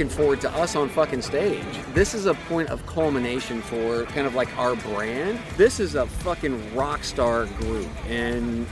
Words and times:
Looking 0.00 0.16
forward 0.16 0.40
to 0.40 0.50
us 0.52 0.76
on 0.76 0.88
fucking 0.88 1.20
stage. 1.20 1.62
This 1.92 2.14
is 2.14 2.24
a 2.24 2.32
point 2.32 2.70
of 2.70 2.86
culmination 2.86 3.60
for 3.60 4.04
kind 4.04 4.26
of 4.26 4.34
like 4.34 4.48
our 4.56 4.74
brand. 4.74 5.38
This 5.58 5.78
is 5.78 5.94
a 5.94 6.06
fucking 6.06 6.74
rock 6.74 7.04
star 7.04 7.44
group, 7.44 7.86
and 8.08 8.66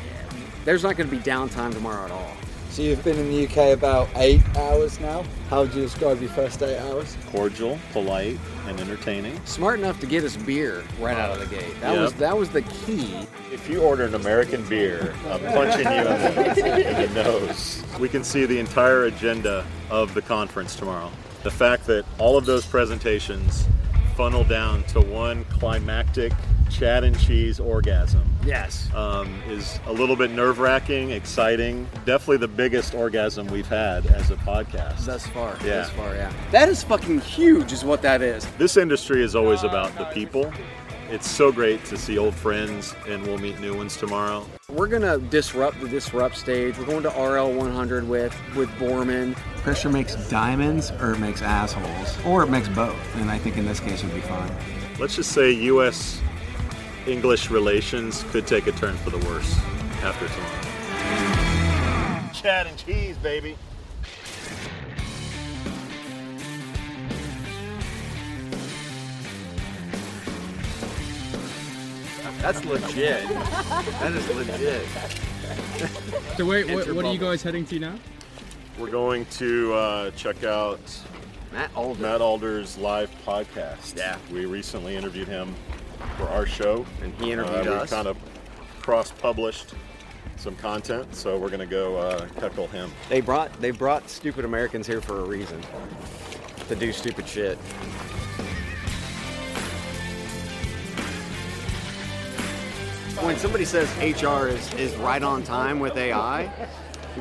there's 0.64 0.82
not 0.82 0.96
going 0.96 1.10
to 1.10 1.14
be 1.14 1.20
downtime 1.20 1.74
tomorrow 1.74 2.06
at 2.06 2.10
all. 2.10 2.32
So 2.78 2.84
you've 2.84 3.02
been 3.02 3.18
in 3.18 3.28
the 3.28 3.44
UK 3.44 3.76
about 3.76 4.08
eight 4.14 4.40
hours 4.56 5.00
now. 5.00 5.24
How 5.50 5.62
would 5.62 5.74
you 5.74 5.82
describe 5.82 6.20
your 6.20 6.30
first 6.30 6.62
eight 6.62 6.78
hours? 6.78 7.16
Cordial, 7.26 7.76
polite, 7.90 8.38
and 8.68 8.78
entertaining. 8.78 9.44
Smart 9.46 9.80
enough 9.80 9.98
to 9.98 10.06
get 10.06 10.22
us 10.22 10.36
beer 10.36 10.84
right 11.00 11.16
out 11.16 11.32
of 11.32 11.40
the 11.40 11.56
gate. 11.56 11.74
That 11.80 11.94
Yep. 11.94 12.00
was 12.00 12.14
that 12.14 12.38
was 12.38 12.50
the 12.50 12.62
key. 12.62 13.26
If 13.52 13.68
you 13.68 13.82
order 13.82 14.04
an 14.04 14.14
American 14.14 14.62
beer, 14.68 15.12
I'm 15.28 15.40
punching 15.40 15.86
you 15.86 15.98
in 15.98 16.04
the, 16.04 17.04
in 17.04 17.14
the 17.14 17.24
nose. 17.24 17.82
We 17.98 18.08
can 18.08 18.22
see 18.22 18.46
the 18.46 18.60
entire 18.60 19.06
agenda 19.06 19.66
of 19.90 20.14
the 20.14 20.22
conference 20.22 20.76
tomorrow. 20.76 21.10
The 21.42 21.50
fact 21.50 21.84
that 21.88 22.04
all 22.18 22.36
of 22.36 22.46
those 22.46 22.64
presentations 22.64 23.66
funnel 24.18 24.42
down 24.42 24.82
to 24.82 25.00
one 25.00 25.44
climactic 25.44 26.32
Chad 26.70 27.04
and 27.04 27.16
cheese 27.20 27.60
orgasm 27.60 28.28
Yes. 28.44 28.88
um, 28.92 29.40
is 29.48 29.78
a 29.86 29.92
little 29.92 30.16
bit 30.16 30.32
nerve 30.32 30.58
wracking, 30.58 31.12
exciting. 31.12 31.86
Definitely 32.04 32.38
the 32.38 32.48
biggest 32.48 32.94
orgasm 32.96 33.46
we've 33.46 33.68
had 33.68 34.06
as 34.06 34.32
a 34.32 34.36
podcast. 34.36 35.06
Thus 35.06 35.24
far. 35.28 35.56
Yeah. 35.64 35.82
Thus 35.82 35.90
far, 35.90 36.14
yeah. 36.16 36.32
That 36.50 36.68
is 36.68 36.82
fucking 36.82 37.20
huge, 37.20 37.72
is 37.72 37.84
what 37.84 38.02
that 38.02 38.20
is. 38.20 38.44
This 38.58 38.76
industry 38.76 39.22
is 39.22 39.36
always 39.36 39.62
about 39.62 39.96
the 39.96 40.04
people. 40.06 40.52
It's 41.10 41.26
so 41.26 41.50
great 41.50 41.86
to 41.86 41.96
see 41.96 42.18
old 42.18 42.34
friends, 42.34 42.94
and 43.08 43.26
we'll 43.26 43.38
meet 43.38 43.58
new 43.60 43.74
ones 43.74 43.96
tomorrow. 43.96 44.44
We're 44.68 44.88
gonna 44.88 45.16
disrupt 45.16 45.80
the 45.80 45.88
disrupt 45.88 46.36
stage. 46.36 46.76
We're 46.76 46.84
going 46.84 47.02
to 47.04 47.08
RL 47.08 47.50
100 47.50 48.06
with 48.06 48.38
with 48.54 48.68
Borman. 48.72 49.34
Pressure 49.62 49.88
makes 49.88 50.16
diamonds 50.28 50.90
or 51.00 51.12
it 51.12 51.18
makes 51.18 51.40
assholes, 51.40 52.14
or 52.26 52.42
it 52.42 52.50
makes 52.50 52.68
both. 52.68 53.16
And 53.16 53.30
I 53.30 53.38
think 53.38 53.56
in 53.56 53.64
this 53.64 53.80
case 53.80 54.02
it 54.02 54.06
would 54.06 54.16
be 54.16 54.20
fine. 54.20 54.54
Let's 55.00 55.16
just 55.16 55.32
say 55.32 55.50
U.S. 55.50 56.20
English 57.06 57.50
relations 57.50 58.24
could 58.24 58.46
take 58.46 58.66
a 58.66 58.72
turn 58.72 58.94
for 58.98 59.08
the 59.08 59.26
worse 59.26 59.58
after 60.02 60.28
tomorrow. 60.28 62.32
Chad 62.34 62.66
and 62.66 62.76
cheese, 62.76 63.16
baby. 63.16 63.56
That's 72.40 72.64
legit. 72.64 73.28
that 73.28 74.12
is 74.12 74.28
legit. 74.34 74.86
So 76.36 76.44
wait, 76.44 76.70
what, 76.70 76.92
what 76.92 77.04
are 77.04 77.12
you 77.12 77.18
guys 77.18 77.42
heading 77.42 77.66
to 77.66 77.78
now? 77.78 77.98
We're 78.78 78.90
going 78.90 79.26
to 79.26 79.74
uh, 79.74 80.10
check 80.12 80.44
out 80.44 80.80
Matt 81.52 81.70
Alder. 81.74 82.00
Matt 82.00 82.20
Alder's 82.20 82.78
live 82.78 83.10
podcast. 83.26 83.96
Yeah. 83.96 84.18
We 84.30 84.46
recently 84.46 84.96
interviewed 84.96 85.28
him 85.28 85.54
for 86.16 86.28
our 86.28 86.46
show. 86.46 86.86
And 87.02 87.12
he 87.14 87.32
interviewed 87.32 87.66
uh, 87.66 87.76
us. 87.76 87.90
We 87.90 87.96
kind 87.96 88.08
of 88.08 88.16
cross-published 88.80 89.74
some 90.36 90.54
content, 90.56 91.14
so 91.14 91.36
we're 91.36 91.48
going 91.48 91.60
to 91.60 91.66
go 91.66 91.96
uh, 91.96 92.26
heckle 92.40 92.68
him. 92.68 92.92
They 93.08 93.20
brought 93.20 93.52
they 93.60 93.72
brought 93.72 94.08
stupid 94.08 94.44
Americans 94.44 94.86
here 94.86 95.00
for 95.00 95.18
a 95.20 95.24
reason. 95.24 95.60
To 96.68 96.76
do 96.76 96.92
stupid 96.92 97.26
shit. 97.26 97.58
When 103.22 103.36
somebody 103.36 103.64
says 103.64 103.88
HR 103.98 104.46
is, 104.48 104.72
is 104.74 104.94
right 104.96 105.22
on 105.22 105.42
time 105.42 105.80
with 105.80 105.96
AI, 105.96 106.42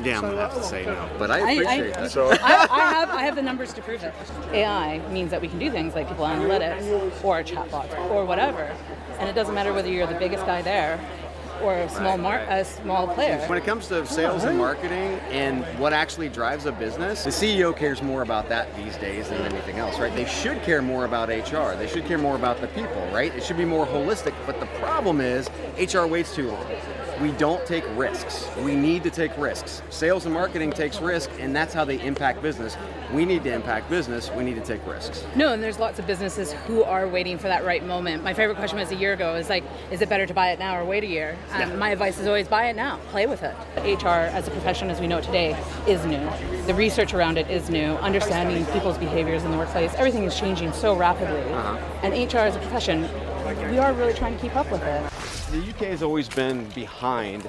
yeah, 0.02 0.16
I'm 0.18 0.22
gonna 0.22 0.36
have 0.36 0.54
to 0.54 0.62
say 0.62 0.84
no. 0.84 1.08
But 1.18 1.30
I 1.30 1.38
I- 1.40 1.40
I- 1.40 1.52
appreciate 1.52 1.94
that. 1.94 2.10
So 2.10 2.30
I, 2.42 2.66
I 2.70 2.80
have 2.92 3.10
I 3.10 3.22
have 3.22 3.34
the 3.34 3.42
numbers 3.42 3.72
to 3.74 3.82
prove 3.82 4.02
it. 4.04 4.14
AI 4.52 4.98
means 5.10 5.30
that 5.32 5.40
we 5.40 5.48
can 5.48 5.58
do 5.58 5.70
things 5.70 5.94
like 5.94 6.08
people 6.08 6.24
analytics 6.24 7.24
or 7.24 7.42
chatbots 7.42 7.98
or 8.10 8.24
whatever, 8.24 8.72
and 9.18 9.28
it 9.28 9.34
doesn't 9.34 9.54
matter 9.54 9.72
whether 9.72 9.88
you're 9.90 10.06
the 10.06 10.14
biggest 10.18 10.46
guy 10.46 10.62
there 10.62 11.00
or 11.62 11.74
a 11.74 11.88
small 11.88 12.18
mar- 12.18 12.44
a 12.48 12.64
small 12.64 13.08
player. 13.08 13.38
When 13.46 13.58
it 13.58 13.64
comes 13.64 13.88
to 13.88 14.06
sales 14.06 14.44
and 14.44 14.58
marketing 14.58 15.18
and 15.30 15.64
what 15.78 15.92
actually 15.92 16.28
drives 16.28 16.66
a 16.66 16.72
business, 16.72 17.24
the 17.24 17.30
CEO 17.30 17.76
cares 17.76 18.02
more 18.02 18.22
about 18.22 18.48
that 18.48 18.74
these 18.76 18.96
days 18.96 19.28
than 19.28 19.42
anything 19.42 19.78
else, 19.78 19.98
right? 19.98 20.14
They 20.14 20.26
should 20.26 20.62
care 20.62 20.82
more 20.82 21.04
about 21.04 21.28
HR. 21.28 21.74
They 21.76 21.88
should 21.88 22.06
care 22.06 22.18
more 22.18 22.36
about 22.36 22.60
the 22.60 22.68
people, 22.68 23.06
right? 23.12 23.34
It 23.34 23.42
should 23.44 23.56
be 23.58 23.64
more 23.64 23.86
holistic. 23.86 24.34
But 24.46 24.60
the 24.60 24.66
problem 24.80 25.20
is 25.20 25.48
HR 25.78 26.06
waits 26.06 26.34
too 26.34 26.48
long. 26.50 26.66
We 27.20 27.32
don't 27.32 27.66
take 27.66 27.82
risks. 27.96 28.48
We 28.58 28.76
need 28.76 29.02
to 29.02 29.10
take 29.10 29.36
risks. 29.36 29.82
Sales 29.90 30.24
and 30.24 30.32
marketing 30.32 30.70
takes 30.70 31.00
risk, 31.00 31.30
and 31.40 31.54
that's 31.54 31.74
how 31.74 31.84
they 31.84 32.00
impact 32.00 32.42
business. 32.42 32.76
We 33.12 33.24
need 33.24 33.42
to 33.42 33.52
impact 33.52 33.90
business. 33.90 34.30
We 34.30 34.44
need 34.44 34.54
to 34.54 34.60
take 34.60 34.86
risks. 34.86 35.24
No, 35.34 35.52
and 35.52 35.60
there's 35.60 35.80
lots 35.80 35.98
of 35.98 36.06
businesses 36.06 36.52
who 36.52 36.84
are 36.84 37.08
waiting 37.08 37.36
for 37.36 37.48
that 37.48 37.64
right 37.64 37.84
moment. 37.84 38.22
My 38.22 38.34
favorite 38.34 38.56
question 38.56 38.78
was 38.78 38.92
a 38.92 38.94
year 38.94 39.14
ago 39.14 39.34
is 39.34 39.48
like, 39.48 39.64
is 39.90 40.00
it 40.00 40.08
better 40.08 40.26
to 40.26 40.34
buy 40.34 40.50
it 40.52 40.60
now 40.60 40.78
or 40.78 40.84
wait 40.84 41.02
a 41.02 41.08
year? 41.08 41.36
And 41.52 41.70
Yeah. 41.70 41.76
my 41.76 41.90
advice 41.90 42.18
is 42.18 42.26
always 42.26 42.48
buy 42.48 42.66
it 42.66 42.76
now, 42.76 42.98
play 43.10 43.26
with 43.26 43.42
it. 43.42 43.54
HR 43.76 44.08
as 44.08 44.46
a 44.46 44.50
profession 44.50 44.90
as 44.90 45.00
we 45.00 45.06
know 45.06 45.18
it 45.18 45.24
today 45.24 45.56
is 45.86 46.04
new. 46.04 46.28
The 46.66 46.74
research 46.74 47.14
around 47.14 47.38
it 47.38 47.50
is 47.50 47.70
new. 47.70 47.92
Understanding 47.94 48.64
people's 48.66 48.98
behaviors 48.98 49.44
in 49.44 49.50
the 49.50 49.56
workplace, 49.56 49.94
everything 49.94 50.24
is 50.24 50.38
changing 50.38 50.72
so 50.72 50.94
rapidly. 50.94 51.42
And 52.02 52.12
HR 52.12 52.38
as 52.38 52.56
a 52.56 52.58
profession, 52.58 53.08
we 53.70 53.78
are 53.78 53.92
really 53.92 54.14
trying 54.14 54.36
to 54.36 54.42
keep 54.42 54.56
up 54.56 54.70
with 54.70 54.82
it. 54.82 55.02
The 55.50 55.70
UK 55.70 55.90
has 55.90 56.02
always 56.02 56.28
been 56.28 56.66
behind 56.70 57.48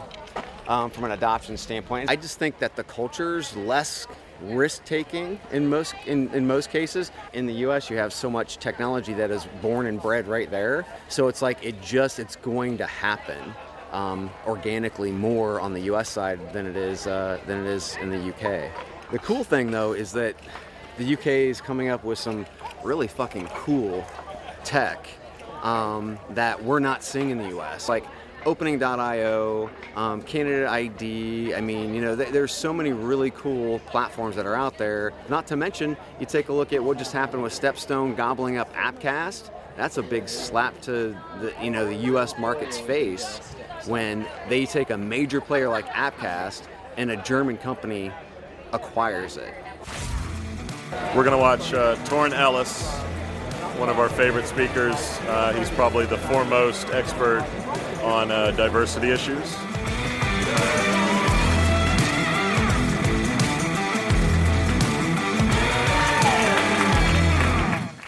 um, 0.68 0.90
from 0.90 1.04
an 1.04 1.12
adoption 1.12 1.58
standpoint. 1.58 2.10
I 2.10 2.16
just 2.16 2.40
think 2.40 2.60
that 2.60 2.76
the 2.76 2.84
culture's 2.84 3.56
less 3.58 4.08
risk 4.42 4.86
taking 4.86 5.38
in 5.52 5.68
most 5.70 5.94
in, 6.06 6.34
in 6.34 6.48
most 6.48 6.70
cases. 6.70 7.12
In 7.34 7.46
the 7.46 7.54
US 7.68 7.90
you 7.90 7.98
have 7.98 8.14
so 8.14 8.30
much 8.30 8.58
technology 8.58 9.14
that 9.16 9.32
is 9.32 9.46
born 9.62 9.86
and 9.88 10.02
bred 10.02 10.28
right 10.28 10.50
there. 10.50 10.86
So 11.10 11.28
it's 11.28 11.42
like 11.42 11.66
it 11.66 11.82
just 11.82 12.20
it's 12.20 12.38
going 12.38 12.78
to 12.78 12.86
happen 12.86 13.54
um, 13.92 14.30
organically 14.46 15.12
more 15.12 15.60
on 15.60 15.74
the 15.74 15.82
US 15.82 16.10
side 16.10 16.54
than 16.54 16.66
it 16.66 16.76
is 16.76 17.08
uh, 17.08 17.40
than 17.48 17.66
it 17.66 17.68
is 17.68 17.98
in 18.02 18.10
the 18.10 18.30
UK. 18.30 18.72
The 19.12 19.20
cool 19.20 19.44
thing 19.44 19.72
though 19.72 19.94
is 19.94 20.12
that 20.14 20.36
the 20.98 21.14
UK 21.14 21.28
is 21.28 21.62
coming 21.62 21.90
up 21.90 22.04
with 22.04 22.20
some 22.20 22.46
really 22.84 23.08
fucking 23.08 23.48
cool 23.48 24.06
tech 24.64 25.08
um, 25.64 26.20
that 26.32 26.64
we're 26.64 26.80
not 26.80 27.04
seeing 27.04 27.30
in 27.30 27.38
the 27.38 27.58
US. 27.60 27.90
Like 27.90 28.06
opening.io, 28.46 29.70
um, 29.96 30.22
candidate 30.22 30.68
ID. 30.68 31.56
I 31.56 31.62
mean, 31.62 31.94
you 31.94 32.02
know, 32.02 32.16
th- 32.16 32.30
there's 32.30 32.54
so 32.54 32.74
many 32.74 32.94
really 32.94 33.32
cool 33.32 33.80
platforms 33.80 34.36
that 34.36 34.46
are 34.46 34.56
out 34.56 34.78
there. 34.78 35.12
Not 35.28 35.48
to 35.48 35.58
mention, 35.58 35.98
you 36.20 36.26
take 36.26 36.50
a 36.50 36.54
look 36.54 36.72
at 36.72 36.84
what 36.84 36.98
just 36.98 37.12
happened 37.12 37.44
with 37.44 37.54
Stepstone 37.54 38.16
gobbling 38.16 38.58
up 38.58 38.74
Appcast. 38.74 39.52
That's 39.76 39.98
a 39.98 40.04
big 40.04 40.28
slap 40.28 40.80
to 40.82 41.18
the, 41.40 41.54
you 41.62 41.70
know, 41.70 41.86
the 41.86 41.96
US 42.14 42.38
market's 42.38 42.78
face 42.80 43.40
when 43.86 44.26
they 44.48 44.66
take 44.66 44.90
a 44.90 44.98
major 44.98 45.42
player 45.42 45.70
like 45.70 45.86
Appcast 45.88 46.64
and 46.98 47.12
a 47.12 47.18
German 47.18 47.58
company 47.58 48.12
acquires 48.74 49.38
it. 49.38 49.54
We're 51.16 51.24
going 51.24 51.32
to 51.32 51.38
watch 51.38 51.74
uh, 51.74 51.96
Torin 52.06 52.34
Ellis, 52.34 52.88
one 53.78 53.90
of 53.90 54.00
our 54.00 54.10
favorite 54.10 54.48
speakers. 54.48 54.96
Uh, 55.22 55.54
he's 55.54 55.70
probably 55.72 56.06
the 56.06 56.18
foremost 56.18 56.90
expert 56.90 57.46
on 58.04 58.32
uh, 58.32 58.52
diversity 58.52 59.10
issues. 59.10 59.56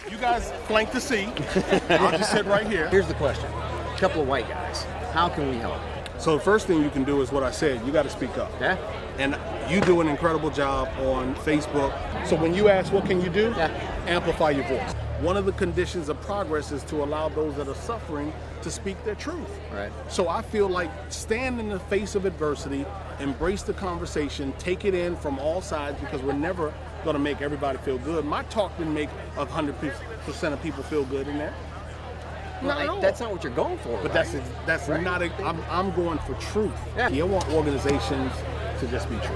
You 0.10 0.18
guys 0.18 0.52
flank 0.68 0.92
the 0.92 1.00
seat. 1.00 1.30
I'll 1.90 2.18
just 2.18 2.32
sit 2.32 2.46
right 2.46 2.68
here. 2.68 2.90
Here's 2.90 3.08
the 3.08 3.14
question. 3.14 3.46
A 3.46 3.96
couple 3.98 4.22
of 4.22 4.28
white 4.28 4.50
guys. 4.50 4.86
How 5.12 5.28
can 5.28 5.50
we 5.50 5.58
help? 5.58 5.80
So 6.18 6.38
the 6.38 6.44
first 6.44 6.68
thing 6.68 6.82
you 6.82 6.90
can 6.90 7.04
do 7.04 7.22
is 7.22 7.32
what 7.32 7.44
I 7.44 7.52
said. 7.52 7.86
You 7.86 7.92
got 7.92 8.04
to 8.04 8.10
speak 8.10 8.38
up. 8.38 8.52
Yeah? 8.62 8.78
And 9.18 9.38
you 9.70 9.82
do 9.82 10.00
an 10.00 10.08
incredible 10.08 10.50
job 10.50 10.88
on 11.00 11.36
Facebook. 11.36 11.92
So 12.26 12.36
when 12.36 12.54
you 12.54 12.70
ask, 12.70 12.94
what 12.94 13.06
can 13.06 13.20
you 13.22 13.30
do? 13.30 13.54
Yeah. 13.58 13.68
Amplify 14.08 14.52
your 14.52 14.64
voice. 14.66 14.94
One 15.20 15.36
of 15.36 15.46
the 15.46 15.52
conditions 15.52 16.10
of 16.10 16.20
progress 16.22 16.72
is 16.72 16.84
to 16.86 17.04
allow 17.04 17.30
those 17.30 17.56
that 17.56 17.68
are 17.68 17.76
suffering 17.76 18.32
to 18.62 18.72
speak 18.72 19.04
their 19.04 19.16
truth. 19.16 19.50
Right. 19.74 19.92
So 20.10 20.30
I 20.30 20.42
feel 20.42 20.70
like 20.70 20.90
stand 21.10 21.60
in 21.60 21.70
the 21.70 21.80
face 21.80 22.16
of 22.16 22.26
adversity, 22.26 22.86
embrace 23.20 23.64
the 23.64 23.74
conversation, 23.74 24.54
take 24.60 24.86
it 24.86 24.94
in 24.94 25.16
from 25.18 25.40
all 25.40 25.62
sides 25.62 26.00
because 26.00 26.22
we're 26.22 26.34
never 26.34 26.74
going 27.04 27.16
to 27.16 27.20
make 27.20 27.42
everybody 27.42 27.78
feel 27.80 27.98
good. 28.00 28.26
My 28.26 28.44
talk 28.44 28.76
didn't 28.78 28.94
make 28.94 29.10
100% 29.36 30.54
of 30.54 30.64
people 30.64 30.84
feel 30.84 31.04
good 31.06 31.28
in 31.28 31.38
there. 31.38 31.54
Not 32.62 32.82
at 32.82 32.88
Well, 32.88 33.02
that's 33.02 33.20
not 33.20 33.32
what 33.32 33.44
you're 33.44 33.54
going 33.54 33.78
for. 33.80 34.00
But 34.02 34.14
right? 34.14 34.14
that's 34.14 34.36
that's 34.66 34.88
Right. 34.88 35.02
not. 35.02 35.22
A, 35.22 35.32
I'm 35.44 35.60
I'm 35.70 35.92
going 35.94 36.20
for 36.20 36.34
truth. 36.36 36.72
Yeah. 36.96 37.10
I 37.10 37.24
want 37.24 37.50
organizations 37.52 38.32
to 38.80 38.88
just 38.88 39.10
be 39.10 39.18
true. 39.18 39.36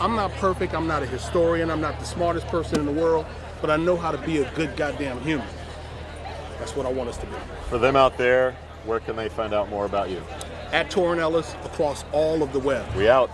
I'm 0.00 0.16
not 0.16 0.32
perfect. 0.32 0.74
I'm 0.74 0.86
not 0.86 1.02
a 1.02 1.06
historian. 1.06 1.70
I'm 1.70 1.80
not 1.80 1.98
the 1.98 2.06
smartest 2.06 2.46
person 2.48 2.80
in 2.80 2.86
the 2.86 2.92
world. 2.92 3.26
But 3.60 3.70
I 3.70 3.76
know 3.76 3.96
how 3.96 4.10
to 4.10 4.18
be 4.18 4.38
a 4.38 4.50
good 4.52 4.74
goddamn 4.76 5.20
human. 5.20 5.46
That's 6.58 6.74
what 6.74 6.86
I 6.86 6.92
want 6.92 7.08
us 7.10 7.18
to 7.18 7.26
be. 7.26 7.32
For 7.68 7.78
them 7.78 7.96
out 7.96 8.16
there, 8.16 8.56
where 8.84 9.00
can 9.00 9.16
they 9.16 9.28
find 9.28 9.52
out 9.52 9.68
more 9.68 9.84
about 9.84 10.10
you? 10.10 10.22
At 10.72 10.90
Torin 10.90 11.18
Ellis 11.18 11.54
across 11.64 12.04
all 12.12 12.42
of 12.42 12.52
the 12.52 12.58
web. 12.58 12.86
We 12.94 13.08
out. 13.08 13.30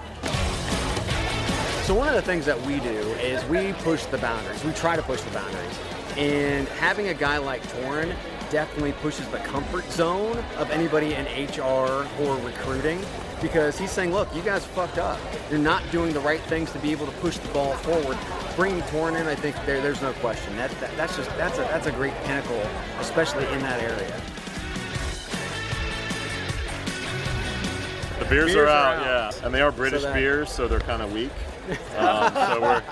So 1.84 1.94
one 1.94 2.08
of 2.08 2.14
the 2.14 2.22
things 2.22 2.44
that 2.46 2.60
we 2.62 2.80
do 2.80 2.98
is 3.22 3.44
we 3.44 3.72
push 3.74 4.04
the 4.06 4.18
boundaries. 4.18 4.64
We 4.64 4.72
try 4.72 4.96
to 4.96 5.02
push 5.02 5.20
the 5.20 5.30
boundaries. 5.30 5.78
And 6.16 6.66
having 6.68 7.08
a 7.08 7.14
guy 7.14 7.38
like 7.38 7.62
Torin 7.62 8.12
definitely 8.50 8.93
pushes 8.93 9.26
the 9.28 9.38
comfort 9.38 9.90
zone 9.90 10.37
of 10.56 10.70
anybody 10.70 11.14
in 11.14 11.25
HR 11.48 12.06
or 12.20 12.37
recruiting 12.44 13.00
because 13.43 13.78
he's 13.78 13.90
saying, 13.90 14.12
look, 14.12 14.34
you 14.34 14.43
guys 14.43 14.64
fucked 14.64 14.98
up. 14.98 15.19
You're 15.50 15.58
not 15.58 15.82
doing 15.90 16.12
the 16.12 16.20
right 16.20 16.40
things 16.43 16.72
to 16.72 16.78
be 16.78 16.93
able 16.93 17.06
to 17.06 17.12
push 17.12 17.37
the 17.37 17.48
ball 17.48 17.75
forward. 17.75 18.19
Bringing 18.56 18.82
Torin 18.84 19.20
in, 19.20 19.26
I 19.26 19.34
think 19.34 19.54
there, 19.66 19.81
there's 19.82 20.00
no 20.00 20.12
question. 20.14 20.56
That, 20.56 20.70
that, 20.81 20.96
that's 20.96 21.16
just 21.16 21.28
that's 21.37 21.58
a 21.58 21.62
that's 21.62 21.87
a 21.87 21.93
great 21.93 22.14
pinnacle, 22.25 22.62
especially 23.00 23.46
in 23.48 23.60
that 23.60 23.82
area. 23.82 24.20
The 28.19 28.25
beers, 28.25 28.46
Beers 28.46 28.56
are, 28.56 28.66
are 28.66 28.69
out, 28.69 29.06
out. 29.06 29.34
yeah, 29.37 29.44
and 29.46 29.54
they 29.54 29.60
are 29.60 29.70
British 29.70 30.02
that- 30.02 30.14
beers, 30.14 30.50
so 30.50 30.66
they're 30.66 30.81
kind 30.81 31.02
of 31.02 31.12
weak. 31.12 31.31
um, 31.99 32.32
so 32.32 32.60
we're 32.60 32.82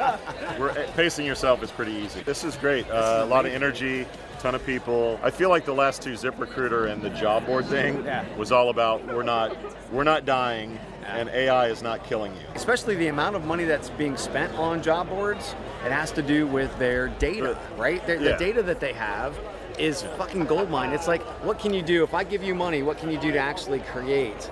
pacing 0.97 1.27
yourself 1.27 1.63
is 1.63 1.71
pretty 1.71 1.93
easy. 1.93 2.23
This 2.23 2.45
is 2.45 2.57
great. 2.57 2.89
Uh, 2.91 3.23
a 3.23 3.27
lot 3.27 3.47
of 3.47 3.53
energy, 3.53 4.07
ton 4.39 4.55
of 4.55 4.65
people. 4.67 5.19
I 5.23 5.31
feel 5.31 5.49
like 5.49 5.65
the 5.65 5.75
last 5.75 6.03
two 6.03 6.13
ZipRecruiter 6.13 6.91
and 6.91 7.03
the 7.03 7.11
job 7.11 7.47
board 7.47 7.67
thing 7.67 8.05
was 8.37 8.53
all 8.53 8.71
about 8.71 9.05
we're 9.07 9.23
not 9.23 9.57
we're 9.93 10.05
not 10.05 10.25
dying, 10.25 10.79
and 11.07 11.29
AI 11.29 11.69
is 11.69 11.83
not 11.83 12.05
killing 12.05 12.33
you. 12.35 12.43
especially 12.55 12.95
the 12.95 13.09
amount 13.09 13.37
of 13.37 13.45
money 13.45 13.65
that's 13.65 13.91
being 13.91 14.17
spent 14.17 14.53
on 14.55 14.83
job 14.83 15.09
boards, 15.09 15.55
it 15.85 15.93
has 15.93 16.11
to 16.13 16.23
do 16.23 16.47
with 16.47 16.77
their 16.79 17.09
data, 17.09 17.59
right? 17.77 18.05
Their, 18.07 18.17
Yeah. 18.21 18.33
The 18.33 18.39
data 18.39 18.63
that 18.63 18.81
they 18.81 18.93
have 18.93 19.39
is 19.79 20.03
fucking 20.19 20.45
gold 20.45 20.71
mine. 20.71 20.93
It's 20.93 21.09
like, 21.09 21.23
what 21.45 21.59
can 21.59 21.75
you 21.75 21.83
do? 21.83 22.05
If 22.05 22.15
I 22.15 22.23
give 22.25 22.43
you 22.45 22.55
money, 22.55 22.83
what 22.83 22.97
can 22.99 23.11
you 23.11 23.19
do 23.19 23.33
to 23.33 23.39
actually 23.39 23.81
create 23.81 24.51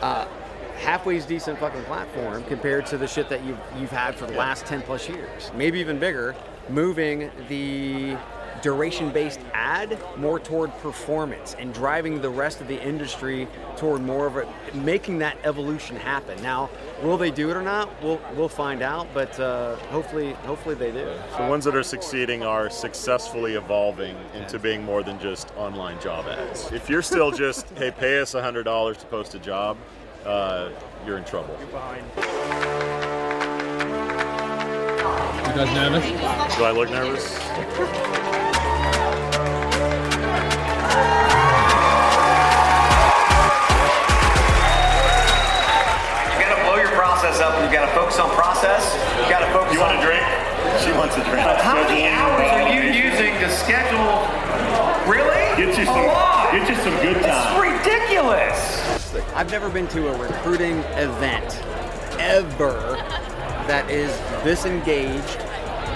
uh, 0.00 0.26
halfway's 0.84 1.24
decent 1.24 1.58
fucking 1.58 1.82
platform 1.84 2.44
compared 2.44 2.86
to 2.86 2.98
the 2.98 3.06
shit 3.06 3.28
that 3.30 3.44
you've, 3.44 3.58
you've 3.78 3.90
had 3.90 4.14
for 4.14 4.26
the 4.26 4.34
last 4.34 4.66
10 4.66 4.82
plus 4.82 5.08
years? 5.08 5.50
Maybe 5.56 5.80
even 5.80 5.98
bigger, 5.98 6.34
moving 6.68 7.30
the 7.48 8.16
duration 8.62 9.10
based 9.10 9.40
ad 9.52 9.98
more 10.16 10.40
toward 10.40 10.72
performance 10.78 11.54
and 11.58 11.74
driving 11.74 12.22
the 12.22 12.30
rest 12.30 12.62
of 12.62 12.68
the 12.68 12.82
industry 12.82 13.46
toward 13.76 14.00
more 14.00 14.26
of 14.26 14.38
it, 14.38 14.48
making 14.74 15.18
that 15.18 15.36
evolution 15.44 15.96
happen. 15.96 16.40
Now, 16.42 16.70
will 17.02 17.18
they 17.18 17.30
do 17.30 17.50
it 17.50 17.56
or 17.56 17.62
not? 17.62 17.90
We'll 18.02 18.20
we'll 18.34 18.48
find 18.48 18.80
out, 18.80 19.06
but 19.12 19.38
uh, 19.38 19.76
hopefully 19.90 20.32
hopefully 20.46 20.76
they 20.76 20.92
do. 20.92 21.04
The 21.36 21.46
ones 21.46 21.64
that 21.66 21.76
are 21.76 21.82
succeeding 21.82 22.42
are 22.42 22.70
successfully 22.70 23.54
evolving 23.54 24.16
into 24.34 24.58
being 24.58 24.82
more 24.82 25.02
than 25.02 25.18
just 25.18 25.54
online 25.56 26.00
job 26.00 26.26
ads. 26.26 26.72
If 26.72 26.88
you're 26.88 27.02
still 27.02 27.32
just, 27.32 27.68
hey, 27.76 27.90
pay 27.90 28.20
us 28.20 28.34
$100 28.34 28.96
to 28.96 29.06
post 29.06 29.34
a 29.34 29.38
job, 29.38 29.76
uh, 30.26 30.70
you're 31.06 31.18
in 31.18 31.24
trouble. 31.24 31.56
You 31.60 31.66
guys 35.60 35.74
nervous? 35.74 36.56
Do 36.56 36.64
I 36.64 36.70
look 36.72 36.90
nervous? 36.90 38.44
You 46.34 46.40
gotta 46.40 46.62
blow 46.64 46.76
your 46.76 46.90
process 46.96 47.40
up. 47.40 47.54
You 47.62 47.70
gotta 47.72 47.92
focus 47.92 48.18
on 48.18 48.30
process. 48.30 48.82
You 49.22 49.30
gotta 49.30 49.50
focus 49.52 49.74
You 49.74 49.80
want 49.80 49.96
on 49.96 50.02
a 50.02 50.06
drink? 50.06 50.24
She 50.82 50.90
wants 50.92 51.16
a 51.16 51.22
drink. 51.24 51.46
How 51.60 51.74
many 51.74 52.06
hours 52.08 52.48
are 52.50 52.68
you 52.74 52.82
using 52.90 53.34
to 53.40 53.48
schedule? 53.50 54.26
Really? 55.06 55.44
Get 55.60 55.78
you 55.78 55.84
some- 55.84 56.10
get 56.50 56.68
you 56.68 56.76
some 56.82 56.96
good 57.00 57.22
time. 57.22 57.54
It's 57.54 57.56
time. 57.94 59.03
I've 59.34 59.50
never 59.50 59.68
been 59.68 59.86
to 59.88 60.08
a 60.08 60.18
recruiting 60.18 60.78
event 60.96 61.60
ever 62.18 62.96
that 63.66 63.90
is 63.90 64.10
this 64.44 64.64
engaged, 64.66 65.38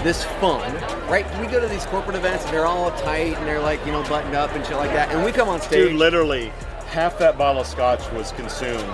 this 0.04 0.24
fun, 0.40 0.72
right? 1.08 1.26
We 1.40 1.46
go 1.46 1.60
to 1.60 1.66
these 1.68 1.86
corporate 1.86 2.16
events 2.16 2.44
and 2.44 2.54
they're 2.54 2.66
all 2.66 2.90
tight 2.92 3.36
and 3.36 3.46
they're 3.46 3.60
like, 3.60 3.84
you 3.84 3.92
know, 3.92 4.02
buttoned 4.08 4.34
up 4.34 4.52
and 4.52 4.64
shit 4.64 4.76
like 4.76 4.92
that. 4.92 5.10
And 5.10 5.24
we 5.24 5.32
come 5.32 5.48
on 5.48 5.60
stage. 5.60 5.88
Dude, 5.90 5.94
literally, 5.96 6.52
half 6.86 7.18
that 7.18 7.36
bottle 7.36 7.60
of 7.60 7.66
scotch 7.66 8.10
was 8.12 8.32
consumed. 8.32 8.84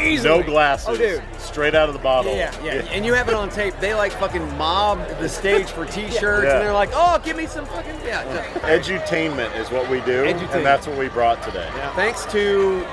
Easily. 0.00 0.38
No 0.40 0.42
glasses. 0.44 0.88
Oh, 0.88 0.96
dude. 0.96 1.22
Straight 1.38 1.74
out 1.74 1.88
of 1.88 1.94
the 1.94 2.00
bottle. 2.00 2.34
Yeah, 2.34 2.52
yeah, 2.62 2.72
And 2.90 3.06
you 3.06 3.14
have 3.14 3.28
it 3.28 3.34
on 3.34 3.48
tape. 3.48 3.74
They 3.80 3.94
like 3.94 4.12
fucking 4.12 4.58
mob 4.58 4.98
the 5.20 5.28
stage 5.28 5.68
for 5.70 5.86
t-shirts 5.86 6.20
Yeah. 6.44 6.56
and 6.56 6.62
they're 6.62 6.72
like, 6.74 6.90
oh, 6.92 7.18
give 7.24 7.36
me 7.36 7.46
some 7.46 7.64
fucking, 7.66 7.94
yeah. 8.04 8.24
Edutainment 8.60 9.56
is 9.58 9.70
what 9.70 9.88
we 9.88 10.00
do, 10.00 10.24
Edutainment. 10.24 10.54
and 10.56 10.66
that's 10.66 10.86
what 10.86 10.98
we 10.98 11.08
brought 11.08 11.42
today. 11.42 11.70
Thanks 11.94 12.26
to 12.26 12.84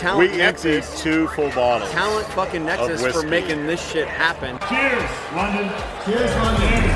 We 0.00 0.06
Talent 0.06 0.32
emptied 0.40 0.82
two 0.96 1.26
full 1.28 1.50
bottles. 1.50 1.90
Talent 1.90 2.26
fucking 2.28 2.64
Nexus 2.64 3.12
for 3.12 3.22
making 3.22 3.66
this 3.66 3.86
shit 3.86 4.08
happen. 4.08 4.58
Cheers, 4.66 5.10
London. 5.34 5.70
Cheers, 6.06 6.34
London. 6.36 6.90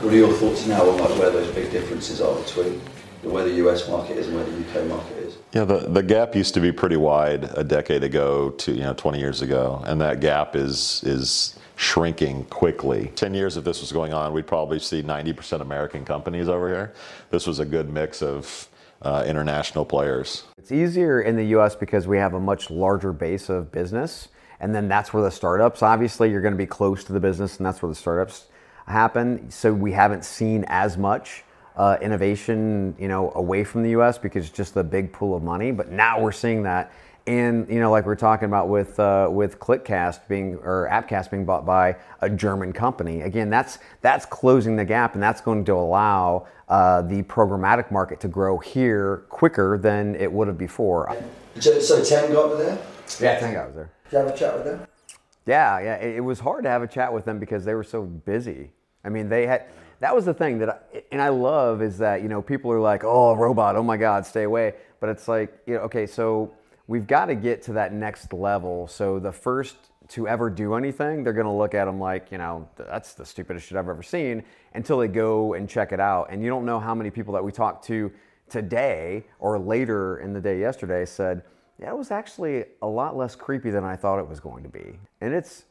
What 0.00 0.14
are 0.14 0.16
your 0.16 0.32
thoughts 0.32 0.66
now 0.66 0.88
on 0.88 0.96
like 0.96 1.18
where 1.18 1.30
those 1.30 1.54
big 1.54 1.70
differences 1.70 2.22
are 2.22 2.34
between 2.40 2.80
where 3.22 3.44
the 3.44 3.54
US 3.66 3.88
market 3.88 4.16
is 4.16 4.28
and 4.28 4.36
where 4.36 4.44
the 4.44 4.80
UK 4.80 4.86
market 4.86 5.16
is? 5.18 5.36
Yeah, 5.52 5.64
the, 5.64 5.78
the 5.78 6.02
gap 6.02 6.34
used 6.34 6.54
to 6.54 6.60
be 6.60 6.72
pretty 6.72 6.96
wide 6.96 7.44
a 7.56 7.64
decade 7.64 8.02
ago 8.02 8.50
to 8.50 8.72
you 8.72 8.80
know 8.80 8.94
20 8.94 9.18
years 9.18 9.42
ago, 9.42 9.82
and 9.86 10.00
that 10.00 10.20
gap 10.20 10.56
is 10.56 11.02
is 11.04 11.58
shrinking 11.76 12.44
quickly. 12.44 13.10
10 13.16 13.34
years 13.34 13.56
if 13.56 13.64
this 13.64 13.80
was 13.80 13.92
going 13.92 14.12
on, 14.12 14.32
we'd 14.32 14.46
probably 14.46 14.78
see 14.78 15.02
90% 15.02 15.60
American 15.60 16.04
companies 16.04 16.48
over 16.48 16.68
here. 16.68 16.92
This 17.30 17.46
was 17.46 17.58
a 17.58 17.64
good 17.64 17.88
mix 17.88 18.22
of 18.22 18.68
uh, 19.00 19.24
international 19.26 19.84
players. 19.84 20.44
It's 20.58 20.70
easier 20.70 21.22
in 21.22 21.34
the 21.34 21.46
US 21.56 21.74
because 21.74 22.06
we 22.06 22.18
have 22.18 22.34
a 22.34 22.40
much 22.40 22.70
larger 22.70 23.12
base 23.12 23.48
of 23.48 23.72
business. 23.72 24.28
And 24.60 24.72
then 24.72 24.86
that's 24.86 25.12
where 25.12 25.24
the 25.24 25.30
startups, 25.30 25.82
obviously, 25.82 26.30
you're 26.30 26.40
going 26.40 26.54
to 26.54 26.58
be 26.58 26.66
close 26.66 27.02
to 27.04 27.12
the 27.12 27.18
business, 27.18 27.56
and 27.56 27.66
that's 27.66 27.82
where 27.82 27.88
the 27.88 27.96
startups 27.96 28.46
happen. 28.86 29.50
So 29.50 29.72
we 29.72 29.90
haven't 29.90 30.24
seen 30.24 30.64
as 30.68 30.96
much 30.96 31.42
uh, 31.76 31.96
innovation, 32.00 32.94
you 32.98 33.08
know, 33.08 33.32
away 33.34 33.64
from 33.64 33.82
the 33.82 33.90
US 33.90 34.18
because 34.18 34.46
it's 34.46 34.56
just 34.56 34.74
the 34.74 34.84
big 34.84 35.12
pool 35.12 35.36
of 35.36 35.42
money. 35.42 35.70
But 35.70 35.90
now 35.90 36.20
we're 36.20 36.32
seeing 36.32 36.62
that. 36.64 36.92
And 37.26 37.68
you 37.68 37.78
know, 37.78 37.90
like 37.90 38.04
we're 38.04 38.16
talking 38.16 38.46
about 38.46 38.68
with 38.68 38.98
uh, 38.98 39.28
with 39.30 39.60
ClickCast 39.60 40.26
being 40.26 40.56
or 40.56 40.88
AppCast 40.90 41.30
being 41.30 41.44
bought 41.44 41.64
by 41.64 41.96
a 42.20 42.28
German 42.28 42.72
company. 42.72 43.20
Again, 43.20 43.48
that's 43.48 43.78
that's 44.00 44.26
closing 44.26 44.74
the 44.74 44.84
gap, 44.84 45.14
and 45.14 45.22
that's 45.22 45.40
going 45.40 45.64
to 45.66 45.72
allow 45.72 46.48
uh, 46.68 47.02
the 47.02 47.22
programmatic 47.22 47.92
market 47.92 48.18
to 48.20 48.28
grow 48.28 48.58
here 48.58 49.24
quicker 49.28 49.78
than 49.78 50.16
it 50.16 50.32
would 50.32 50.48
have 50.48 50.58
before. 50.58 51.16
So, 51.60 51.78
so 51.78 52.00
Tengai 52.00 52.34
over 52.34 52.56
there. 52.56 52.78
Yeah, 53.20 53.46
I 53.46 53.52
got 53.52 53.74
there. 53.74 53.92
Did 54.04 54.12
you 54.12 54.18
have 54.18 54.34
a 54.34 54.36
chat 54.36 54.54
with 54.54 54.64
them? 54.64 54.86
Yeah, 55.46 55.80
yeah. 55.80 55.94
It, 55.96 56.16
it 56.16 56.20
was 56.20 56.40
hard 56.40 56.64
to 56.64 56.70
have 56.70 56.82
a 56.82 56.86
chat 56.88 57.12
with 57.12 57.24
them 57.24 57.38
because 57.38 57.64
they 57.64 57.74
were 57.74 57.84
so 57.84 58.02
busy. 58.02 58.72
I 59.04 59.10
mean, 59.10 59.28
they 59.28 59.46
had. 59.46 59.66
That 60.02 60.16
was 60.16 60.24
the 60.24 60.34
thing 60.34 60.58
that, 60.58 60.68
I, 60.68 61.04
and 61.12 61.22
I 61.22 61.28
love 61.28 61.80
is 61.80 61.96
that 61.98 62.22
you 62.22 62.28
know 62.28 62.42
people 62.42 62.72
are 62.72 62.80
like, 62.80 63.04
oh, 63.04 63.36
robot, 63.36 63.76
oh 63.76 63.84
my 63.84 63.96
God, 63.96 64.26
stay 64.26 64.42
away. 64.42 64.74
But 64.98 65.10
it's 65.10 65.28
like, 65.28 65.56
you 65.64 65.74
know, 65.74 65.80
okay, 65.82 66.08
so 66.08 66.52
we've 66.88 67.06
got 67.06 67.26
to 67.26 67.36
get 67.36 67.62
to 67.62 67.72
that 67.74 67.92
next 67.92 68.32
level. 68.32 68.88
So 68.88 69.20
the 69.20 69.30
first 69.30 69.76
to 70.08 70.26
ever 70.26 70.50
do 70.50 70.74
anything, 70.74 71.22
they're 71.22 71.32
going 71.32 71.46
to 71.46 71.52
look 71.52 71.74
at 71.74 71.84
them 71.84 72.00
like, 72.00 72.32
you 72.32 72.38
know, 72.38 72.68
that's 72.76 73.14
the 73.14 73.24
stupidest 73.24 73.68
shit 73.68 73.78
I've 73.78 73.88
ever 73.88 74.02
seen 74.02 74.42
until 74.74 74.98
they 74.98 75.06
go 75.06 75.54
and 75.54 75.68
check 75.68 75.92
it 75.92 76.00
out. 76.00 76.26
And 76.30 76.42
you 76.42 76.48
don't 76.50 76.66
know 76.66 76.80
how 76.80 76.96
many 76.96 77.10
people 77.10 77.32
that 77.34 77.44
we 77.44 77.52
talked 77.52 77.86
to 77.86 78.10
today 78.48 79.24
or 79.38 79.56
later 79.56 80.18
in 80.18 80.32
the 80.32 80.40
day 80.40 80.58
yesterday 80.58 81.04
said, 81.04 81.44
yeah, 81.80 81.90
it 81.90 81.96
was 81.96 82.10
actually 82.10 82.64
a 82.82 82.86
lot 82.88 83.16
less 83.16 83.36
creepy 83.36 83.70
than 83.70 83.84
I 83.84 83.94
thought 83.94 84.18
it 84.18 84.28
was 84.28 84.40
going 84.40 84.64
to 84.64 84.68
be. 84.68 84.98
And 85.20 85.32
it's 85.32 85.66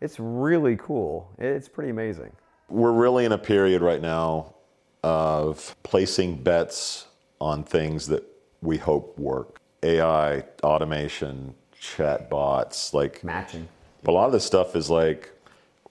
it's 0.00 0.20
really 0.20 0.76
cool. 0.76 1.30
It's 1.38 1.68
pretty 1.68 1.90
amazing. 1.90 2.30
We're 2.72 2.92
really 2.92 3.26
in 3.26 3.32
a 3.32 3.38
period 3.38 3.82
right 3.82 4.00
now 4.00 4.54
of 5.02 5.76
placing 5.82 6.42
bets 6.42 7.06
on 7.38 7.64
things 7.64 8.06
that 8.06 8.24
we 8.62 8.78
hope 8.78 9.18
work. 9.18 9.60
AI, 9.82 10.42
automation, 10.62 11.54
chat 11.78 12.30
bots, 12.30 12.94
like 12.94 13.22
Matching. 13.22 13.68
a 14.06 14.10
lot 14.10 14.24
of 14.24 14.32
this 14.32 14.46
stuff 14.46 14.74
is 14.74 14.88
like 14.88 15.30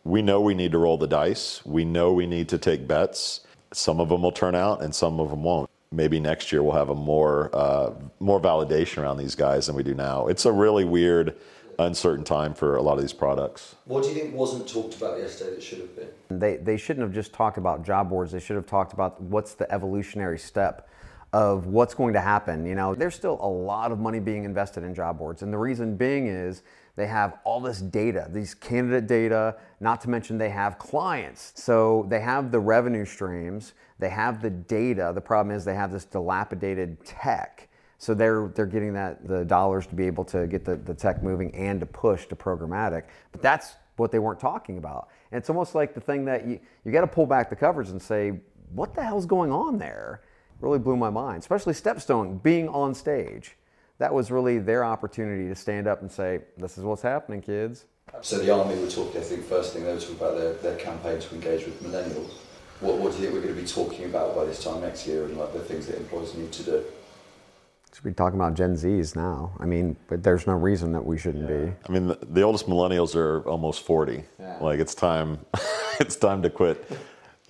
we 0.03 0.23
know 0.23 0.41
we 0.41 0.55
need 0.55 0.71
to 0.71 0.79
roll 0.79 0.97
the 0.97 1.07
dice. 1.07 1.63
We 1.65 1.85
know 1.85 2.13
we 2.13 2.25
need 2.25 2.50
to 2.50 2.57
take 2.57 2.88
bets. 2.88 3.41
Some 3.71 4.00
of 4.00 4.09
them 4.09 4.23
will 4.23 4.31
turn 4.31 4.55
out 4.55 4.81
and 4.81 4.95
some 4.95 5.19
of 5.19 5.29
them 5.29 5.43
won't. 5.43 5.69
Maybe 5.91 6.19
next 6.19 6.51
year 6.51 6.63
we'll 6.63 6.73
have 6.73 6.89
a 6.89 6.95
more 6.95 7.51
uh, 7.53 7.91
more 8.19 8.41
validation 8.41 9.03
around 9.03 9.17
these 9.17 9.35
guys 9.35 9.67
than 9.67 9.75
we 9.75 9.83
do 9.83 9.93
now. 9.93 10.25
It's 10.27 10.45
a 10.45 10.51
really 10.51 10.85
weird, 10.85 11.35
uncertain 11.79 12.23
time 12.23 12.53
for 12.53 12.75
a 12.75 12.81
lot 12.81 12.93
of 12.93 13.01
these 13.01 13.13
products. 13.13 13.75
What 13.85 14.03
do 14.03 14.09
you 14.09 14.15
think 14.15 14.35
wasn't 14.35 14.67
talked 14.67 14.95
about 14.95 15.19
yesterday 15.19 15.55
that 15.55 15.63
should 15.63 15.79
have 15.79 15.95
been? 15.95 16.39
They, 16.39 16.57
they 16.57 16.77
shouldn't 16.77 17.03
have 17.03 17.13
just 17.13 17.33
talked 17.33 17.57
about 17.57 17.85
job 17.85 18.09
boards. 18.09 18.31
They 18.31 18.39
should 18.39 18.55
have 18.55 18.67
talked 18.67 18.93
about 18.93 19.21
what's 19.21 19.53
the 19.53 19.71
evolutionary 19.71 20.39
step 20.39 20.89
of 21.33 21.67
what's 21.67 21.93
going 21.93 22.13
to 22.13 22.21
happen. 22.21 22.65
You 22.65 22.75
know, 22.75 22.93
there's 22.93 23.15
still 23.15 23.39
a 23.41 23.47
lot 23.47 23.91
of 23.91 23.99
money 23.99 24.19
being 24.19 24.43
invested 24.43 24.83
in 24.83 24.93
job 24.93 25.17
boards. 25.17 25.41
And 25.41 25.51
the 25.51 25.57
reason 25.57 25.95
being 25.95 26.27
is 26.27 26.63
they 26.95 27.07
have 27.07 27.39
all 27.45 27.61
this 27.61 27.79
data, 27.79 28.27
these 28.29 28.53
candidate 28.53 29.07
data, 29.07 29.55
not 29.79 30.01
to 30.01 30.09
mention 30.09 30.37
they 30.37 30.49
have 30.49 30.77
clients. 30.77 31.53
So 31.55 32.05
they 32.09 32.19
have 32.19 32.51
the 32.51 32.59
revenue 32.59 33.05
streams 33.05 33.73
They 33.99 34.09
have 34.09 34.41
the 34.41 34.49
data. 34.49 35.11
The 35.13 35.21
problem 35.21 35.55
is 35.55 35.63
they 35.63 35.75
have 35.75 35.91
this 35.91 36.05
dilapidated 36.05 37.05
tech. 37.05 37.69
So 38.01 38.15
they're 38.15 38.48
they're 38.55 38.65
getting 38.65 38.93
that 38.93 39.27
the 39.27 39.46
dollars 39.46 39.86
to 39.86 39.93
be 39.93 40.08
able 40.08 40.25
to 40.25 40.48
get 40.48 40.65
the, 40.65 40.75
the 40.75 40.93
tech 40.93 41.22
moving 41.22 41.53
and 41.53 41.79
to 41.81 41.86
push 41.86 42.25
to 42.29 42.36
programmatic. 42.36 43.03
But 43.31 43.43
that's 43.43 43.75
what 43.98 44.12
they 44.12 44.17
weren't 44.17 44.39
talking 44.39 44.79
about. 44.79 45.10
And 45.31 45.38
it's 45.38 45.51
almost 45.51 45.75
like 45.75 45.93
the 45.93 46.01
thing 46.01 46.25
that 46.25 46.48
you, 46.48 46.60
you 46.84 46.91
got 46.91 47.01
to 47.01 47.08
pull 47.08 47.27
back 47.27 47.48
the 47.51 47.55
covers 47.55 47.91
and 47.91 48.01
say, 48.01 48.39
what 48.74 48.96
the 48.96 49.03
hell's 49.03 49.27
going 49.27 49.51
on 49.51 49.77
there? 49.77 50.24
Really 50.62 50.79
blew 50.79 50.98
my 50.98 51.12
mind, 51.12 51.41
especially 51.41 51.75
Stepstone 51.75 52.41
being 52.41 52.67
on 52.70 52.96
stage. 52.96 53.55
That 54.00 54.12
was 54.12 54.31
really 54.31 54.58
their 54.58 54.84
opportunity 54.84 55.48
to 55.48 55.55
stand 55.55 55.86
up 55.86 56.01
and 56.01 56.12
say, 56.12 56.39
this 56.58 56.79
is 56.79 56.84
what's 56.84 57.03
happening, 57.03 57.39
kids. 57.39 57.86
So 58.22 58.39
the 58.39 58.50
army 58.50 58.81
were 58.81 58.89
talking, 58.89 59.22
I 59.22 59.24
think, 59.24 59.46
first 59.46 59.74
thing 59.74 59.84
they 59.84 59.93
were 59.93 60.00
talking 60.00 60.15
about 60.15 60.38
their, 60.39 60.53
their 60.53 60.77
campaign 60.77 61.20
to 61.20 61.36
engage 61.36 61.65
with 61.65 61.84
millennials. 61.84 62.31
What, 62.79 62.98
what 62.98 63.12
do 63.12 63.20
you 63.20 63.25
think 63.25 63.34
we're 63.36 63.43
going 63.43 63.55
to 63.55 63.62
be 63.62 63.67
talking 63.67 64.05
about 64.05 64.36
by 64.36 64.46
this 64.46 64.63
time 64.63 64.81
next 64.81 65.05
year 65.05 65.25
and 65.25 65.38
like 65.38 65.53
the 65.53 65.60
things 65.60 65.86
that 65.86 65.98
employers 65.98 66.34
need 66.34 66.51
to 66.51 66.63
do? 66.63 66.84
Should 67.93 68.03
be 68.05 68.13
talking 68.13 68.39
about 68.39 68.53
Gen 68.53 68.75
Zs 68.75 69.17
now. 69.17 69.51
I 69.60 69.65
mean, 69.65 69.98
but 70.07 70.24
there's 70.24 70.48
no 70.48 70.53
reason 70.53 70.93
that 70.93 71.05
we 71.05 71.17
shouldn't 71.17 71.50
yeah. 71.50 71.65
be. 71.65 71.74
I 71.88 71.91
mean, 71.91 72.07
the, 72.07 72.17
the, 72.21 72.41
oldest 72.41 72.67
millennials 72.67 73.15
are 73.15 73.41
almost 73.41 73.86
40. 73.86 74.24
Yeah. 74.39 74.57
Like 74.62 74.79
it's 74.79 74.95
time, 74.95 75.39
it's 76.00 76.15
time 76.15 76.41
to 76.43 76.50
quit 76.50 76.89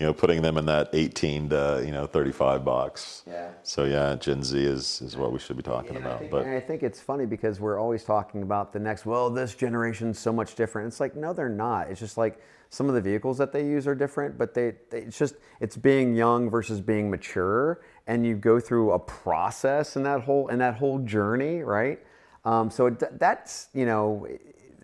you 0.02 0.08
know, 0.08 0.14
putting 0.14 0.42
them 0.42 0.58
in 0.58 0.66
that 0.66 0.90
18 0.94 1.50
to 1.50 1.84
you 1.86 1.92
know 1.92 2.08
35 2.08 2.66
box. 2.66 3.22
Yeah. 3.28 3.52
So 3.62 3.84
yeah, 3.84 4.16
Gen 4.16 4.44
Z 4.44 4.58
is 4.58 5.00
is 5.00 5.16
what 5.16 5.32
we 5.32 5.38
should 5.38 5.58
be 5.58 5.62
talking 5.62 5.94
yeah, 5.94 6.00
about. 6.00 6.16
I 6.16 6.18
think, 6.18 6.32
but 6.32 6.48
I 6.48 6.60
think 6.60 6.82
it's 6.82 7.00
funny 7.00 7.28
because 7.28 7.60
we're 7.60 7.80
always 7.80 8.04
talking 8.04 8.42
about 8.42 8.74
the 8.74 8.80
next. 8.80 9.06
Well, 9.06 9.30
this 9.30 9.54
generation's 9.54 10.18
so 10.18 10.34
much 10.34 10.56
different. 10.56 10.88
It's 10.88 11.00
like 11.00 11.16
no, 11.16 11.34
they're 11.34 11.50
not. 11.50 11.92
It's 11.92 12.00
just 12.00 12.18
like 12.18 12.42
some 12.72 12.90
of 12.90 12.96
the 12.96 13.02
vehicles 13.02 13.38
that 13.38 13.52
they 13.54 13.64
use 13.64 13.86
are 13.86 13.94
different, 13.94 14.40
but 14.40 14.56
they, 14.56 14.74
they 14.90 15.02
it's 15.02 15.20
just 15.20 15.36
it's 15.60 15.78
being 15.78 16.16
young 16.16 16.50
versus 16.50 16.82
being 16.82 17.12
mature, 17.12 17.82
and 18.08 18.26
you 18.26 18.36
go 18.36 18.60
through 18.60 18.94
a 18.94 19.00
process 19.00 19.96
in 19.98 20.02
that 20.02 20.22
whole 20.22 20.48
in 20.48 20.58
that 20.58 20.74
whole 20.78 20.98
journey, 20.98 21.62
right? 21.62 22.00
Um, 22.44 22.72
so 22.72 22.88
it, 22.88 23.20
that's 23.20 23.70
you 23.76 23.86
know, 23.86 24.28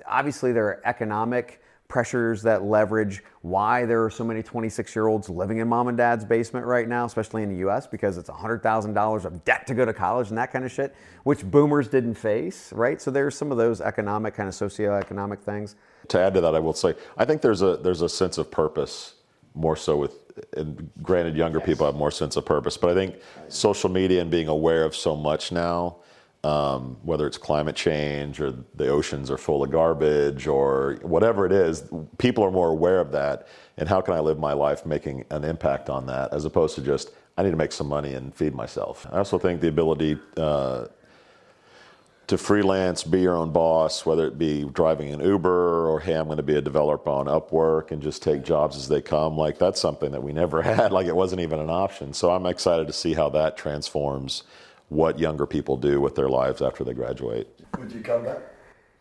obviously 0.05 0.51
there 0.51 0.65
are 0.65 0.81
economic 0.85 1.59
pressures 1.87 2.41
that 2.41 2.63
leverage 2.63 3.23
why 3.41 3.85
there 3.85 4.03
are 4.03 4.09
so 4.09 4.23
many 4.23 4.43
26 4.43 4.93
year 4.95 5.07
olds 5.07 5.29
living 5.29 5.59
in 5.59 5.67
mom 5.67 5.87
and 5.87 5.97
dad's 5.97 6.25
basement 6.25 6.65
right 6.65 6.87
now, 6.87 7.05
especially 7.05 7.43
in 7.43 7.49
the 7.49 7.67
US, 7.67 7.87
because 7.87 8.17
it's 8.17 8.29
$100,000 8.29 9.25
of 9.25 9.45
debt 9.45 9.65
to 9.67 9.73
go 9.73 9.85
to 9.85 9.93
college 9.93 10.29
and 10.29 10.37
that 10.37 10.51
kind 10.51 10.65
of 10.65 10.71
shit, 10.71 10.93
which 11.23 11.45
boomers 11.45 11.87
didn't 11.87 12.15
face, 12.15 12.73
right? 12.73 13.01
So 13.01 13.09
there's 13.09 13.37
some 13.37 13.51
of 13.51 13.57
those 13.57 13.79
economic, 13.79 14.35
kind 14.35 14.49
of 14.49 14.55
socioeconomic 14.55 15.39
things. 15.39 15.75
To 16.09 16.19
add 16.19 16.33
to 16.33 16.41
that, 16.41 16.55
I 16.55 16.59
will 16.59 16.73
say, 16.73 16.93
I 17.17 17.23
think 17.23 17.41
there's 17.41 17.61
a, 17.61 17.77
there's 17.77 18.01
a 18.01 18.09
sense 18.09 18.37
of 18.37 18.51
purpose 18.51 19.15
more 19.55 19.75
so 19.75 19.95
with, 19.97 20.13
and 20.55 20.89
granted, 21.01 21.35
younger 21.35 21.59
yes. 21.59 21.65
people 21.65 21.85
have 21.85 21.95
more 21.95 22.11
sense 22.11 22.35
of 22.35 22.45
purpose, 22.45 22.77
but 22.77 22.89
I 22.89 22.93
think 22.93 23.15
social 23.47 23.89
media 23.89 24.21
and 24.21 24.29
being 24.29 24.49
aware 24.49 24.83
of 24.83 24.95
so 24.95 25.15
much 25.15 25.51
now 25.51 25.97
um, 26.43 26.97
whether 27.03 27.27
it's 27.27 27.37
climate 27.37 27.75
change 27.75 28.39
or 28.39 28.53
the 28.75 28.87
oceans 28.87 29.31
are 29.31 29.37
full 29.37 29.63
of 29.63 29.71
garbage 29.71 30.47
or 30.47 30.97
whatever 31.01 31.45
it 31.45 31.51
is, 31.51 31.83
people 32.17 32.43
are 32.43 32.51
more 32.51 32.69
aware 32.69 32.99
of 32.99 33.11
that. 33.11 33.47
And 33.77 33.89
how 33.89 34.01
can 34.01 34.13
I 34.13 34.19
live 34.19 34.39
my 34.39 34.53
life 34.53 34.85
making 34.85 35.25
an 35.29 35.43
impact 35.43 35.89
on 35.89 36.05
that 36.07 36.33
as 36.33 36.45
opposed 36.45 36.75
to 36.75 36.81
just, 36.81 37.11
I 37.37 37.43
need 37.43 37.51
to 37.51 37.57
make 37.57 37.71
some 37.71 37.87
money 37.87 38.13
and 38.13 38.33
feed 38.35 38.53
myself. 38.53 39.07
I 39.11 39.17
also 39.17 39.37
think 39.37 39.61
the 39.61 39.67
ability 39.67 40.17
uh, 40.37 40.87
to 42.27 42.37
freelance, 42.37 43.03
be 43.03 43.21
your 43.21 43.35
own 43.35 43.51
boss, 43.51 44.05
whether 44.05 44.27
it 44.27 44.37
be 44.37 44.65
driving 44.65 45.13
an 45.13 45.21
Uber 45.21 45.89
or, 45.89 45.99
hey, 46.01 46.13
I'm 46.13 46.25
going 46.25 46.37
to 46.37 46.43
be 46.43 46.57
a 46.57 46.61
developer 46.61 47.09
on 47.09 47.25
Upwork 47.25 47.91
and 47.91 48.01
just 48.01 48.21
take 48.21 48.43
jobs 48.43 48.75
as 48.75 48.87
they 48.87 49.01
come, 49.01 49.37
like 49.37 49.57
that's 49.57 49.79
something 49.79 50.11
that 50.11 50.21
we 50.21 50.33
never 50.33 50.61
had. 50.73 50.91
Like 50.91 51.07
it 51.07 51.15
wasn't 51.15 51.41
even 51.41 51.59
an 51.59 51.69
option. 51.69 52.13
So 52.13 52.31
I'm 52.31 52.45
excited 52.45 52.87
to 52.87 52.93
see 52.93 53.13
how 53.13 53.29
that 53.29 53.57
transforms 53.57 54.43
what 54.89 55.19
younger 55.19 55.45
people 55.45 55.77
do 55.77 55.99
with 55.99 56.15
their 56.15 56.29
lives 56.29 56.61
after 56.61 56.83
they 56.83 56.93
graduate. 56.93 57.47
Would 57.77 57.91
you 57.91 58.01
come 58.01 58.23
back? 58.23 58.39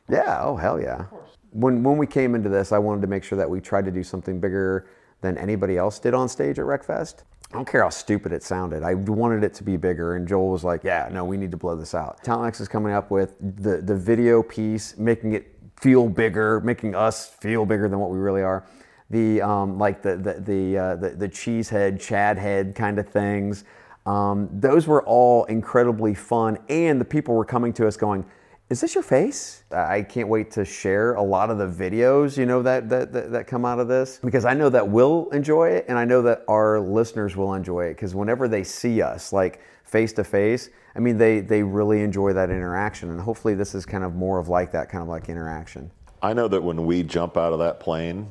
Yeah, 0.08 0.40
oh 0.42 0.56
hell 0.56 0.80
yeah. 0.80 1.06
When 1.50 1.82
when 1.82 1.96
we 1.96 2.06
came 2.06 2.34
into 2.34 2.48
this, 2.48 2.72
I 2.72 2.78
wanted 2.78 3.00
to 3.02 3.06
make 3.06 3.24
sure 3.24 3.38
that 3.38 3.48
we 3.48 3.60
tried 3.60 3.84
to 3.86 3.90
do 3.90 4.02
something 4.02 4.40
bigger 4.40 4.88
than 5.20 5.38
anybody 5.38 5.76
else 5.76 5.98
did 5.98 6.14
on 6.14 6.28
stage 6.28 6.58
at 6.58 6.64
RecFest. 6.64 7.22
I 7.50 7.54
don't 7.54 7.68
care 7.68 7.82
how 7.82 7.90
stupid 7.90 8.32
it 8.32 8.42
sounded. 8.42 8.82
I 8.82 8.94
wanted 8.94 9.44
it 9.44 9.54
to 9.54 9.64
be 9.64 9.76
bigger, 9.76 10.16
and 10.16 10.26
Joel 10.26 10.50
was 10.50 10.64
like, 10.64 10.82
"Yeah, 10.84 11.08
no, 11.12 11.24
we 11.24 11.36
need 11.36 11.50
to 11.52 11.56
blow 11.56 11.76
this 11.76 11.94
out." 11.94 12.22
TalentX 12.24 12.60
is 12.60 12.68
coming 12.68 12.92
up 12.92 13.10
with 13.10 13.36
the 13.40 13.78
the 13.78 13.94
video 13.94 14.42
piece, 14.42 14.96
making 14.98 15.32
it 15.32 15.52
feel 15.80 16.08
bigger, 16.08 16.60
making 16.60 16.94
us 16.94 17.28
feel 17.28 17.64
bigger 17.64 17.88
than 17.88 17.98
what 17.98 18.10
we 18.10 18.18
really 18.18 18.42
are. 18.42 18.66
The 19.10 19.40
um, 19.40 19.78
like 19.78 20.02
the 20.02 20.16
the 20.16 20.32
the, 20.40 20.78
uh, 20.78 20.96
the 20.96 21.10
the 21.10 21.28
cheese 21.28 21.68
head, 21.68 22.00
Chad 22.00 22.38
head 22.38 22.74
kind 22.74 22.98
of 22.98 23.08
things. 23.08 23.64
Um, 24.06 24.48
those 24.52 24.86
were 24.86 25.02
all 25.02 25.44
incredibly 25.44 26.14
fun, 26.14 26.58
and 26.68 27.00
the 27.00 27.04
people 27.04 27.34
were 27.34 27.44
coming 27.44 27.72
to 27.74 27.86
us 27.88 27.96
going, 27.96 28.24
"Is 28.70 28.80
this 28.80 28.94
your 28.94 29.02
face?" 29.02 29.64
I 29.72 30.02
can't 30.02 30.28
wait 30.28 30.52
to 30.52 30.64
share 30.64 31.14
a 31.14 31.22
lot 31.22 31.50
of 31.50 31.58
the 31.58 31.66
videos, 31.66 32.38
you 32.38 32.46
know, 32.46 32.62
that 32.62 32.88
that 32.88 33.12
that, 33.12 33.32
that 33.32 33.46
come 33.48 33.64
out 33.64 33.80
of 33.80 33.88
this 33.88 34.20
because 34.22 34.44
I 34.44 34.54
know 34.54 34.68
that 34.68 34.88
we'll 34.88 35.28
enjoy 35.30 35.70
it, 35.70 35.86
and 35.88 35.98
I 35.98 36.04
know 36.04 36.22
that 36.22 36.44
our 36.46 36.78
listeners 36.78 37.36
will 37.36 37.54
enjoy 37.54 37.86
it 37.86 37.94
because 37.94 38.14
whenever 38.14 38.46
they 38.46 38.62
see 38.62 39.02
us, 39.02 39.32
like 39.32 39.60
face 39.82 40.12
to 40.14 40.24
face, 40.24 40.70
I 40.94 41.00
mean, 41.00 41.18
they 41.18 41.40
they 41.40 41.64
really 41.64 42.02
enjoy 42.02 42.32
that 42.34 42.48
interaction, 42.48 43.10
and 43.10 43.20
hopefully, 43.20 43.54
this 43.54 43.74
is 43.74 43.84
kind 43.84 44.04
of 44.04 44.14
more 44.14 44.38
of 44.38 44.48
like 44.48 44.70
that 44.70 44.88
kind 44.88 45.02
of 45.02 45.08
like 45.08 45.28
interaction. 45.28 45.90
I 46.22 46.32
know 46.32 46.46
that 46.46 46.62
when 46.62 46.86
we 46.86 47.02
jump 47.02 47.36
out 47.36 47.52
of 47.52 47.58
that 47.58 47.80
plane, 47.80 48.28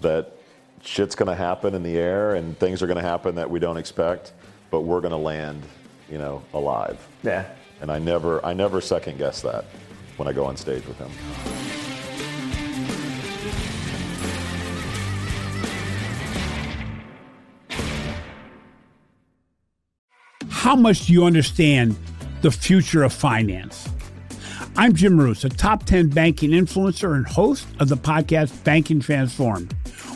that 0.00 0.32
shit's 0.80 1.16
going 1.16 1.28
to 1.28 1.34
happen 1.34 1.74
in 1.74 1.82
the 1.82 1.98
air, 1.98 2.36
and 2.36 2.56
things 2.56 2.82
are 2.82 2.86
going 2.86 2.96
to 2.96 3.02
happen 3.02 3.34
that 3.34 3.50
we 3.50 3.58
don't 3.58 3.76
expect 3.76 4.32
but 4.70 4.82
we're 4.82 5.00
going 5.00 5.12
to 5.12 5.16
land, 5.16 5.62
you 6.10 6.18
know, 6.18 6.42
alive. 6.52 6.98
Yeah. 7.22 7.46
And 7.80 7.90
I 7.90 7.98
never, 7.98 8.44
I 8.44 8.52
never 8.52 8.80
second 8.80 9.18
guess 9.18 9.42
that 9.42 9.64
when 10.16 10.28
I 10.28 10.32
go 10.32 10.44
on 10.44 10.56
stage 10.56 10.84
with 10.86 10.98
him. 10.98 11.10
How 20.50 20.76
much 20.76 21.06
do 21.06 21.12
you 21.12 21.24
understand 21.24 21.96
the 22.42 22.50
future 22.50 23.02
of 23.02 23.12
finance? 23.12 23.88
I'm 24.76 24.92
Jim 24.92 25.16
Marous, 25.16 25.44
a 25.44 25.48
top 25.48 25.84
10 25.84 26.08
banking 26.10 26.50
influencer 26.50 27.14
and 27.14 27.26
host 27.26 27.66
of 27.80 27.88
the 27.88 27.96
podcast 27.96 28.64
Banking 28.64 29.00
Transformed 29.00 29.74